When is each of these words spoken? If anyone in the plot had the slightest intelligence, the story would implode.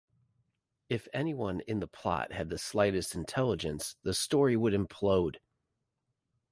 If 0.89 1.07
anyone 1.13 1.59
in 1.67 1.79
the 1.79 1.85
plot 1.85 2.31
had 2.31 2.49
the 2.49 2.57
slightest 2.57 3.13
intelligence, 3.13 3.97
the 4.01 4.15
story 4.15 4.57
would 4.57 4.73
implode. 4.73 5.35